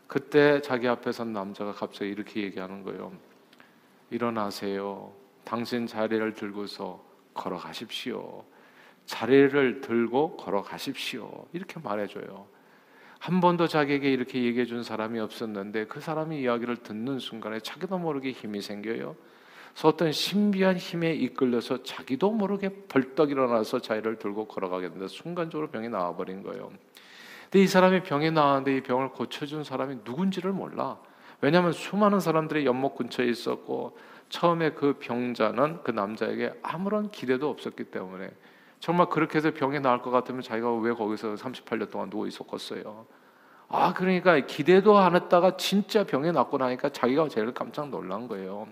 그때 0.06 0.60
자기 0.60 0.86
앞에 0.86 1.10
선 1.10 1.32
남자가 1.32 1.72
갑자기 1.72 2.10
이렇게 2.10 2.42
얘기하는 2.42 2.82
거예요. 2.82 3.12
일어나세요. 4.10 5.10
당신 5.42 5.86
자리를 5.86 6.34
들고서 6.34 7.02
걸어가십시오. 7.32 8.44
자리를 9.06 9.80
들고 9.80 10.36
걸어가십시오. 10.36 11.46
이렇게 11.54 11.80
말해줘요. 11.80 12.46
한 13.20 13.40
번도 13.40 13.68
자기에게 13.68 14.12
이렇게 14.12 14.44
얘기해 14.44 14.66
준 14.66 14.82
사람이 14.82 15.18
없었는데 15.18 15.86
그 15.86 15.98
사람이 15.98 16.42
이야기를 16.42 16.76
듣는 16.76 17.20
순간에 17.20 17.58
자기도 17.60 17.96
모르게 17.96 18.32
힘이 18.32 18.60
생겨요. 18.60 19.16
그래서 19.74 19.88
어떤 19.88 20.12
신비한 20.12 20.76
힘에 20.76 21.12
이끌려서 21.14 21.82
자기도 21.82 22.30
모르게 22.30 22.68
벌떡 22.88 23.32
일어나서 23.32 23.80
자리를 23.80 24.18
들고 24.18 24.46
걸어가게 24.46 24.88
되는데 24.88 25.08
순간적으로 25.08 25.68
병이 25.68 25.88
나와버린 25.88 26.44
거예요. 26.44 26.70
근데 27.44 27.64
이 27.64 27.66
사람이 27.66 28.04
병에 28.04 28.30
나왔는데 28.30 28.76
이 28.76 28.80
병을 28.82 29.10
고쳐준 29.10 29.64
사람이 29.64 29.98
누군지를 30.04 30.52
몰라. 30.52 30.96
왜냐하면 31.40 31.72
수많은 31.72 32.20
사람들이 32.20 32.64
연못 32.66 32.94
근처에 32.94 33.26
있었고 33.26 33.98
처음에 34.28 34.70
그 34.70 34.96
병자는 35.00 35.82
그 35.82 35.90
남자에게 35.90 36.52
아무런 36.62 37.10
기대도 37.10 37.50
없었기 37.50 37.84
때문에 37.84 38.30
정말 38.78 39.08
그렇게 39.08 39.38
해서 39.38 39.50
병에 39.52 39.80
나을 39.80 40.00
것 40.02 40.10
같으면 40.10 40.42
자기가 40.42 40.72
왜 40.76 40.92
거기서 40.92 41.34
38년 41.34 41.90
동안 41.90 42.10
누워 42.10 42.28
있었겠어요. 42.28 43.06
아 43.68 43.92
그러니까 43.92 44.38
기대도 44.38 44.96
안 44.98 45.16
했다가 45.16 45.56
진짜 45.56 46.04
병에 46.04 46.30
낫고 46.30 46.58
나니까 46.58 46.90
자기가 46.90 47.28
제일 47.28 47.52
깜짝 47.52 47.88
놀란 47.88 48.28
거예요. 48.28 48.68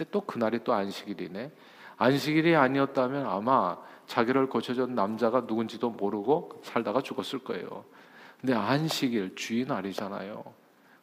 근데 0.00 0.10
또 0.12 0.22
그날이 0.22 0.60
또 0.64 0.72
안식일이네. 0.72 1.52
안식일이 1.98 2.56
아니었다면 2.56 3.26
아마 3.26 3.76
자기를 4.06 4.48
고쳐준 4.48 4.94
남자가 4.94 5.40
누군지도 5.40 5.90
모르고 5.90 6.62
살다가 6.64 7.02
죽었을 7.02 7.40
거예요. 7.40 7.84
근데 8.40 8.54
안식일 8.54 9.34
주의날이잖아요. 9.36 10.42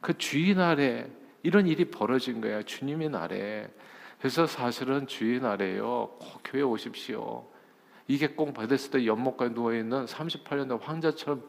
그 0.02 0.18
주의날에 0.18 1.12
이런 1.44 1.68
일이 1.68 1.92
벌어진 1.92 2.42
거야. 2.42 2.64
주님의 2.64 3.10
날에. 3.10 3.72
그래서 4.18 4.48
사실은 4.48 5.06
주의날에요. 5.06 6.16
꼭 6.18 6.42
교회 6.44 6.64
오십시오. 6.64 7.46
이게 8.08 8.30
꼭 8.30 8.56
베데스다 8.56 9.06
연못가에 9.06 9.50
누워 9.50 9.76
있는 9.76 10.06
38년 10.08 10.70
된 10.70 10.80
황자처럼 10.80 11.44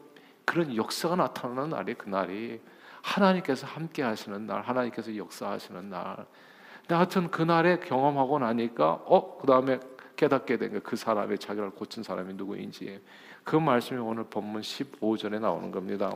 그런 0.45 0.75
역사가 0.75 1.15
나타나는 1.15 1.69
날이 1.69 1.95
그날이 1.95 2.61
하나님께서 3.01 3.65
함께 3.65 4.03
하시는 4.03 4.45
날, 4.45 4.61
하나님께서 4.61 5.15
역사하시는 5.15 5.89
날. 5.89 6.27
근데 6.89 6.95
하여튼 6.97 7.29
그날에 7.29 7.77
경험하고 7.77 8.39
나니까 8.39 9.03
어, 9.05 9.37
그 9.37 9.45
다음에 9.45 9.79
깨닫게 10.15 10.57
된그 10.57 10.95
사람의 10.95 11.37
자기를 11.37 11.69
고친 11.69 12.01
사람이 12.01 12.33
누구인지 12.33 12.99
그 13.43 13.55
말씀이 13.55 13.99
오늘 13.99 14.23
본문 14.23 14.61
15절에 14.61 15.39
나오는 15.39 15.69
겁니다. 15.69 16.11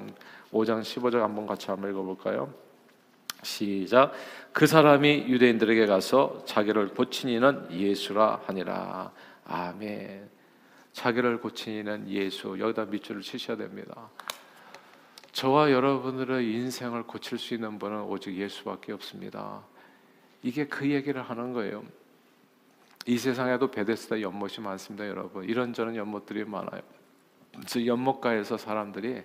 5장 0.51 0.81
15절 0.81 1.19
한번 1.19 1.45
같이 1.45 1.67
한번 1.69 1.91
읽어볼까요? 1.91 2.51
시작. 3.43 4.13
그 4.51 4.65
사람이 4.65 5.25
유대인들에게 5.27 5.85
가서 5.85 6.41
자기를 6.45 6.95
고친 6.95 7.29
이는 7.29 7.67
예수라 7.71 8.41
하니라. 8.47 9.11
아멘. 9.45 10.27
자기를 10.91 11.39
고친 11.39 11.73
이는 11.81 12.09
예수. 12.09 12.57
여기다 12.59 12.85
밑줄을 12.85 13.21
치셔야 13.21 13.57
됩니다. 13.57 14.09
저와 15.33 15.69
여러분들의 15.71 16.51
인생을 16.51 17.03
고칠 17.03 17.37
수 17.37 17.53
있는 17.53 17.77
분은 17.77 18.05
오직 18.05 18.35
예수밖에 18.35 18.91
없습니다. 18.93 19.71
이게 20.43 20.67
그 20.67 20.89
얘기를 20.89 21.21
하는 21.21 21.53
거예요. 21.53 21.83
이 23.05 23.17
세상에도 23.17 23.71
베데스다 23.71 24.21
연못이 24.21 24.61
많습니다, 24.61 25.07
여러분. 25.07 25.45
이런저런 25.45 25.95
연못들이 25.95 26.45
많아요. 26.45 26.81
그 27.71 27.85
연못가에서 27.85 28.57
사람들이 28.57 29.23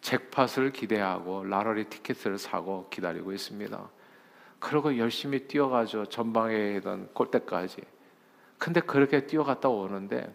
잭팟을 0.00 0.72
기대하고 0.72 1.44
라러리 1.44 1.84
티켓을 1.84 2.38
사고 2.38 2.88
기다리고 2.88 3.32
있습니다. 3.32 3.90
그러고 4.58 4.96
열심히 4.96 5.46
뛰어가죠. 5.46 6.06
전방에 6.06 6.76
있던 6.76 7.08
골대까지. 7.14 7.82
근데 8.58 8.80
그렇게 8.80 9.26
뛰어갔다 9.26 9.68
오는데 9.68 10.34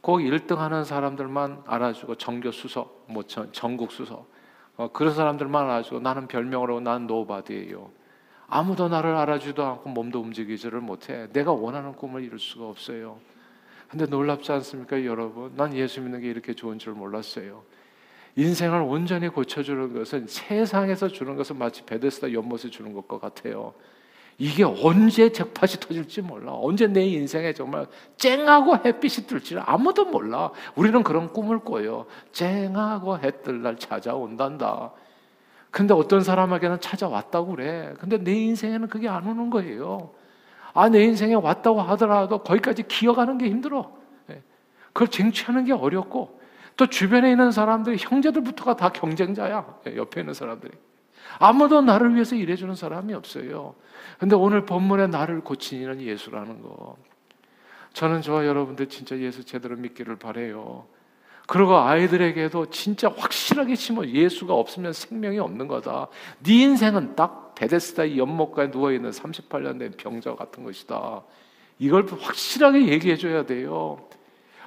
꼭 0.00 0.18
1등 0.18 0.56
하는 0.56 0.84
사람들만 0.84 1.64
알아주고 1.66 2.16
전교 2.16 2.50
수석, 2.50 3.06
뭐 3.08 3.22
전국 3.24 3.90
수석, 3.90 4.30
어, 4.76 4.90
그런 4.92 5.14
사람들만 5.14 5.64
알아주고 5.64 6.00
나는 6.00 6.28
별명으로 6.28 6.80
난 6.80 7.06
nobody예요. 7.06 8.03
아무도 8.54 8.88
나를 8.88 9.16
알아주지도 9.16 9.64
않고 9.64 9.90
몸도 9.90 10.20
움직이지를 10.20 10.80
못해. 10.80 11.26
내가 11.32 11.50
원하는 11.50 11.92
꿈을 11.92 12.22
이룰 12.22 12.38
수가 12.38 12.68
없어요. 12.68 13.18
근데 13.88 14.06
놀랍지 14.06 14.52
않습니까, 14.52 15.04
여러분? 15.04 15.52
난 15.56 15.74
예수 15.74 16.00
믿는 16.00 16.20
게 16.20 16.28
이렇게 16.28 16.54
좋은 16.54 16.78
줄 16.78 16.92
몰랐어요. 16.92 17.64
인생을 18.36 18.80
온전히 18.82 19.26
고쳐주는 19.28 19.94
것은 19.94 20.28
세상에서 20.28 21.08
주는 21.08 21.34
것은 21.34 21.58
마치 21.58 21.84
베데스다 21.84 22.32
연못에 22.32 22.70
주는 22.70 22.92
것과 22.92 23.18
같아요. 23.18 23.74
이게 24.38 24.62
언제 24.62 25.32
잭팟이 25.32 25.80
터질지 25.80 26.22
몰라. 26.22 26.52
언제 26.54 26.86
내 26.86 27.04
인생에 27.04 27.54
정말 27.54 27.88
쨍하고 28.18 28.76
햇빛이 28.84 29.26
뜰지 29.26 29.56
아무도 29.58 30.04
몰라. 30.04 30.52
우리는 30.76 31.02
그런 31.02 31.32
꿈을 31.32 31.58
꿔요. 31.58 32.06
쨍하고 32.30 33.18
해뜰 33.18 33.62
날 33.62 33.76
찾아온단다. 33.76 34.92
근데 35.74 35.92
어떤 35.92 36.20
사람에게는 36.20 36.78
찾아왔다고 36.80 37.56
그래. 37.56 37.94
근데 37.98 38.16
내 38.16 38.32
인생에는 38.32 38.86
그게 38.86 39.08
안 39.08 39.26
오는 39.26 39.50
거예요. 39.50 40.12
아, 40.72 40.88
내 40.88 41.02
인생에 41.02 41.34
왔다고 41.34 41.82
하더라도 41.82 42.44
거기까지 42.44 42.84
기어가는 42.84 43.38
게 43.38 43.48
힘들어. 43.48 43.92
예. 44.30 44.40
그걸 44.92 45.08
쟁취하는 45.08 45.64
게 45.64 45.72
어렵고 45.72 46.40
또 46.76 46.86
주변에 46.86 47.28
있는 47.28 47.50
사람들이 47.50 47.96
형제들부터가 47.98 48.76
다 48.76 48.90
경쟁자야. 48.90 49.80
예, 49.88 49.96
옆에 49.96 50.20
있는 50.20 50.32
사람들이. 50.32 50.70
아무도 51.40 51.80
나를 51.80 52.14
위해서 52.14 52.36
일해주는 52.36 52.72
사람이 52.76 53.12
없어요. 53.12 53.74
근데 54.20 54.36
오늘 54.36 54.64
본문에 54.66 55.08
나를 55.08 55.40
고치는 55.40 56.00
예수라는 56.02 56.62
거. 56.62 56.96
저는 57.94 58.22
저와 58.22 58.46
여러분들 58.46 58.88
진짜 58.88 59.18
예수 59.18 59.42
제대로 59.42 59.74
믿기를 59.74 60.20
바래요. 60.20 60.86
그리고 61.46 61.76
아이들에게도 61.76 62.70
진짜 62.70 63.12
확실하게 63.14 63.74
심어 63.74 64.06
예수가 64.06 64.54
없으면 64.54 64.92
생명이 64.92 65.38
없는 65.38 65.68
거다. 65.68 66.08
네 66.42 66.62
인생은 66.62 67.16
딱 67.16 67.54
베데스다 67.54 68.16
연못가에 68.16 68.70
누워 68.70 68.92
있는 68.92 69.10
38년 69.10 69.78
된 69.78 69.92
병자 69.96 70.34
같은 70.34 70.64
것이다. 70.64 71.22
이걸 71.78 72.06
확실하게 72.06 72.88
얘기해 72.88 73.16
줘야 73.16 73.44
돼요. 73.44 74.08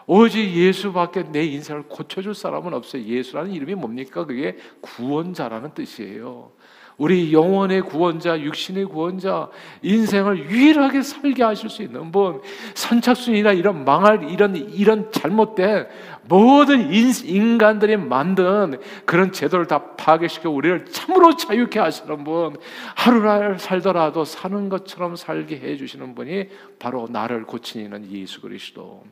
오직 0.06 0.56
예수밖에 0.56 1.24
내 1.24 1.44
인생을 1.46 1.84
고쳐줄 1.84 2.34
사람은 2.34 2.74
없어요. 2.74 3.04
예수라는 3.04 3.52
이름이 3.52 3.76
뭡니까? 3.76 4.26
그게 4.26 4.56
구원자라는 4.82 5.74
뜻이에요. 5.74 6.52
우리 6.98 7.32
영혼의 7.32 7.82
구원자, 7.82 8.40
육신의 8.40 8.86
구원자, 8.86 9.50
인생을 9.84 10.50
유일하게 10.50 11.04
살게 11.04 11.44
하실 11.44 11.70
수 11.70 11.84
있는 11.84 12.12
분, 12.12 12.42
선착순이나 12.74 13.52
이런 13.52 13.86
망할 13.86 14.32
이런 14.32 14.56
이런 14.56 15.12
잘못된 15.12 15.88
모든 16.28 16.92
인, 16.92 17.58
간들이 17.60 17.98
만든 17.98 18.80
그런 19.06 19.32
제도를 19.32 19.68
다 19.68 19.96
파괴시켜 19.96 20.50
우리를 20.50 20.86
참으로 20.86 21.36
자유케 21.36 21.80
하시는 21.80 22.24
분, 22.24 22.58
하루날 22.96 23.60
살더라도 23.60 24.26
사는 24.26 24.68
것처럼 24.68 25.16
살게 25.16 25.60
해 25.60 25.78
주시는 25.78 26.16
분이 26.16 26.50
바로 26.80 27.08
나를 27.12 27.44
고치는 27.44 28.12
예수 28.12 28.42
그리스도. 28.42 29.04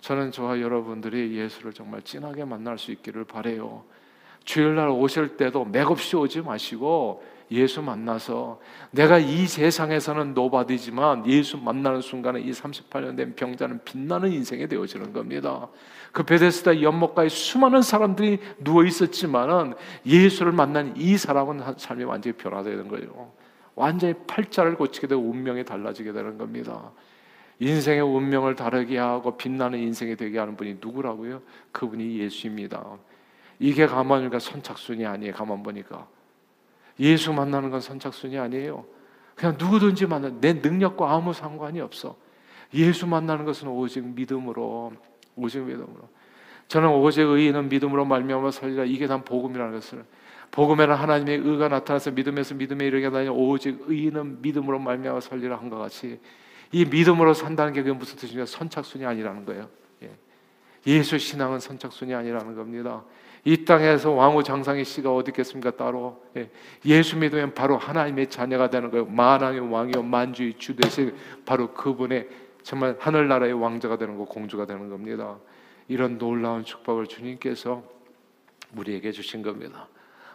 저는 0.00 0.32
저와 0.32 0.60
여러분들이 0.60 1.36
예수를 1.36 1.72
정말 1.72 2.02
진하게 2.02 2.44
만날 2.44 2.78
수 2.78 2.90
있기를 2.92 3.24
바래요. 3.24 3.84
주일날 4.44 4.88
오실 4.88 5.36
때도 5.36 5.64
맥없이 5.64 6.16
오지 6.16 6.42
마시고 6.42 7.22
예수 7.50 7.82
만나서 7.82 8.60
내가 8.92 9.18
이 9.18 9.46
세상에서는 9.46 10.34
노바디지만 10.34 11.26
예수 11.26 11.58
만나는 11.58 12.00
순간에 12.00 12.40
이 12.40 12.50
38년 12.50 13.16
된 13.16 13.34
병자는 13.34 13.80
빛나는 13.84 14.32
인생이 14.32 14.68
되어지는 14.68 15.12
겁니다. 15.12 15.68
그 16.12 16.22
베데스다 16.22 16.80
연못가에 16.80 17.28
수많은 17.28 17.82
사람들이 17.82 18.38
누워 18.58 18.84
있었지만은 18.84 19.74
예수를 20.06 20.52
만난 20.52 20.96
이 20.96 21.16
사람은 21.16 21.62
삶이 21.76 22.04
완전히 22.04 22.36
변화되는 22.36 22.86
거예요. 22.88 23.32
완전히 23.74 24.14
팔자를 24.26 24.76
고치게 24.76 25.08
되고 25.08 25.20
운명이 25.20 25.64
달라지게 25.64 26.12
되는 26.12 26.38
겁니다. 26.38 26.92
인생의 27.58 28.00
운명을 28.00 28.54
다르게 28.54 28.96
하고 28.98 29.36
빛나는 29.36 29.78
인생이 29.78 30.16
되게 30.16 30.38
하는 30.38 30.56
분이 30.56 30.78
누구라고요? 30.80 31.42
그분이 31.72 32.18
예수입니다. 32.18 32.98
이게 33.60 33.86
가만 33.86 34.20
보니까 34.20 34.38
선착순이 34.40 35.06
아니에요. 35.06 35.34
가만 35.34 35.62
보니까 35.62 36.08
예수 36.98 37.32
만나는 37.32 37.70
건 37.70 37.80
선착순이 37.80 38.38
아니에요. 38.38 38.84
그냥 39.36 39.56
누구든지 39.58 40.06
만나 40.06 40.30
내 40.40 40.54
능력과 40.54 41.12
아무 41.12 41.32
상관이 41.32 41.80
없어. 41.80 42.16
예수 42.74 43.06
만나는 43.06 43.44
것은 43.44 43.68
오직 43.68 44.04
믿음으로 44.04 44.92
오직 45.36 45.60
믿음으로. 45.62 46.08
저는 46.68 46.88
오직 46.88 47.22
의인은 47.22 47.68
믿음으로 47.68 48.04
말미암아 48.04 48.50
살리라. 48.50 48.84
이게 48.84 49.06
난 49.06 49.24
복음이라는 49.24 49.72
것을 49.72 50.04
복음에는 50.50 50.94
하나님의 50.94 51.38
의가 51.38 51.68
나타나서 51.68 52.12
믿음에서 52.12 52.54
믿음에 52.54 52.86
이르게 52.86 53.10
다니 53.10 53.28
오직 53.28 53.78
의인은 53.86 54.42
믿음으로 54.42 54.78
말미암아 54.78 55.20
살리라 55.20 55.56
한 55.56 55.68
것 55.70 55.78
같이 55.78 56.18
이 56.72 56.84
믿음으로 56.84 57.34
산다는 57.34 57.72
게 57.72 57.82
그게 57.82 57.92
무슨 57.92 58.16
뜻이냐? 58.16 58.46
선착순이 58.46 59.04
아니라는 59.04 59.44
거예요. 59.44 59.68
예. 60.02 60.10
예수 60.86 61.18
신앙은 61.18 61.60
선착순이 61.60 62.14
아니라는 62.14 62.54
겁니다. 62.54 63.04
이 63.44 63.64
땅에서 63.64 64.10
왕후 64.10 64.42
장상의 64.42 64.84
씨가 64.84 65.14
어디 65.14 65.30
있겠습니까? 65.30 65.70
따로 65.76 66.22
예. 66.36 67.02
수 67.02 67.16
믿으면 67.16 67.54
바로 67.54 67.76
하나님의 67.76 68.28
자녀가 68.28 68.68
되는 68.68 68.90
거예요. 68.90 69.06
만왕의 69.06 69.72
왕이요 69.72 70.02
만주의 70.02 70.54
주 70.58 70.76
되신 70.76 71.14
바로 71.46 71.72
그분의 71.72 72.28
정말 72.62 72.96
하늘나라의 73.00 73.54
왕자가 73.54 73.96
되는 73.96 74.18
거 74.18 74.24
공주가 74.24 74.66
되는 74.66 74.90
겁니다. 74.90 75.38
이런 75.88 76.18
놀라운 76.18 76.64
축복을 76.64 77.06
주님께서 77.06 77.82
우리에게 78.76 79.10
주신 79.12 79.42
겁니다. 79.42 79.88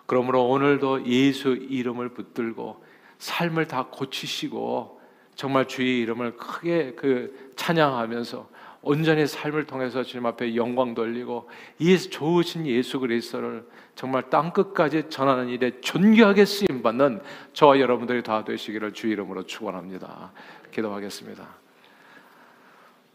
그러므로 0.08 0.48
오늘도 0.50 1.06
예수 1.06 1.50
이름을 1.50 2.10
붙들고 2.10 2.84
삶을 3.20 3.68
다 3.68 3.88
고치시고 3.92 5.00
정말 5.36 5.68
주의 5.68 6.00
이름을 6.02 6.38
크게 6.38 6.94
그 6.96 7.52
찬양하면서 7.56 8.50
온전히 8.86 9.26
삶을 9.26 9.66
통해서 9.66 10.04
주님 10.04 10.28
앞에 10.28 10.56
영광 10.56 10.94
돌리고 10.94 11.50
이 11.80 11.98
좋으신 11.98 12.68
예수 12.68 13.00
그리스도를 13.00 13.68
정말 13.96 14.30
땅 14.30 14.54
끝까지 14.54 15.10
전하는 15.10 15.50
일에 15.50 15.82
존귀하게 15.82 16.46
쓰임 16.46 16.84
받는 16.84 17.22
저와 17.54 17.80
여러분들이 17.80 18.22
다 18.22 18.44
되시기를 18.44 18.94
주 18.94 19.08
이름으로 19.08 19.44
축원합니다. 19.48 20.32
기도하겠습니다. 20.72 21.48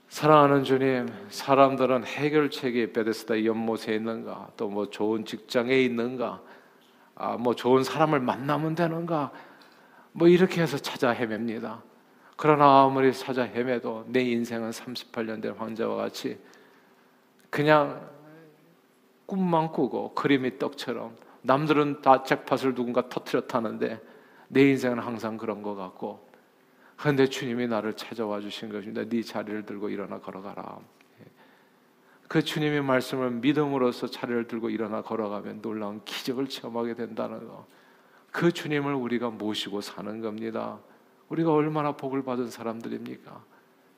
사랑하는 0.09 0.65
주님, 0.65 1.07
사람들은 1.29 2.05
해결책이 2.05 2.93
베데스다 2.93 3.45
연못에 3.45 3.95
있는가, 3.95 4.49
또 4.57 4.69
뭐 4.69 4.91
좋은 4.91 5.25
직장에 5.25 5.81
있는가, 5.83 6.43
아, 7.15 7.37
뭐 7.37 7.55
좋은 7.55 7.85
사람을 7.85 8.19
만나면 8.19 8.75
되는가, 8.75 9.31
뭐 10.11 10.27
이렇게 10.27 10.63
해서 10.63 10.79
찾아 10.79 11.11
헤맵니다. 11.11 11.85
그러나 12.43 12.85
아무리 12.85 13.13
찾아 13.13 13.43
헤매도 13.43 14.07
내 14.09 14.23
인생은 14.23 14.71
38년 14.71 15.43
된 15.43 15.53
황자와 15.53 15.97
같이 15.97 16.39
그냥 17.51 18.09
꿈만 19.27 19.71
꾸고 19.73 20.15
그림이 20.15 20.59
떡처럼 20.59 21.15
남들은 21.43 22.01
다 22.01 22.23
잭팟을 22.23 22.75
누군가 22.75 23.11
터트렸다는데 23.11 24.01
내 24.49 24.71
인생은 24.71 25.01
항상 25.01 25.37
그런 25.37 25.61
것 25.61 25.75
같고 25.75 26.31
그런데 26.97 27.27
주님이 27.27 27.67
나를 27.67 27.93
찾아와 27.93 28.41
주신 28.41 28.73
것입니다. 28.73 29.05
네 29.05 29.23
자리를 29.23 29.67
들고 29.67 29.91
일어나 29.91 30.19
걸어가라. 30.19 30.79
그 32.27 32.43
주님의 32.43 32.81
말씀을 32.81 33.33
믿음으로써 33.33 34.07
자리를 34.07 34.49
들고 34.49 34.71
일어나 34.71 35.03
걸어가면 35.03 35.61
놀라운 35.61 36.01
기적을 36.07 36.49
체험하게 36.49 36.95
된다는 36.95 37.47
거. 37.47 37.67
그 38.33 38.51
주님을 38.51 38.95
우리가 38.95 39.29
모시고 39.29 39.83
사는 39.83 40.23
겁니다. 40.23 40.79
우리가 41.31 41.53
얼마나 41.53 41.93
복을 41.93 42.23
받은 42.23 42.51
사람들입니까? 42.51 43.45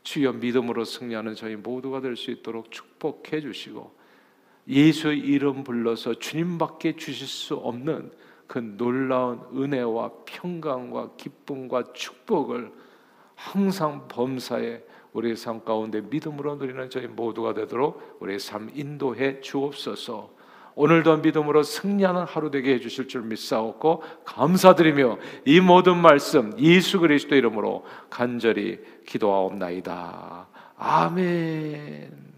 주여 0.05 0.33
믿음으로 0.33 0.85
승리하는 0.85 1.35
저희 1.35 1.57
모두가 1.57 2.01
될 2.01 2.17
수 2.17 2.31
있도록 2.31 2.71
축복해 2.71 3.41
주시고 3.41 3.93
예수의 4.69 5.19
이름 5.19 5.65
불러서 5.65 6.15
주님밖에 6.15 6.97
주실 6.97 7.27
수 7.27 7.55
없는 7.55 8.13
그 8.47 8.59
놀라운 8.59 9.41
은혜와 9.55 10.11
평강과 10.27 11.13
기쁨과 11.17 11.93
축복을 11.95 12.73
항상 13.35 14.07
범사에 14.09 14.83
우리의 15.15 15.37
삶 15.37 15.65
가운데 15.65 16.01
믿음으로 16.01 16.57
누리는 16.57 16.91
저희 16.91 17.07
모두가 17.07 17.55
되도록 17.55 18.19
우리의 18.21 18.39
삶 18.39 18.71
인도해 18.75 19.41
주옵소서. 19.41 20.32
오늘도 20.75 21.19
믿음으로 21.19 21.63
승리하는 21.63 22.23
하루 22.23 22.51
되게 22.51 22.75
해주실 22.75 23.09
줄 23.09 23.23
믿사옵고 23.23 24.03
감사드리며 24.25 25.19
이 25.45 25.61
모든 25.61 25.99
말씀 25.99 26.53
예수 26.59 26.99
그리스도 27.01 27.35
이름으로 27.35 27.85
간절히 28.09 28.79
기도하옵나이다. 29.07 30.49
아멘. 30.77 32.32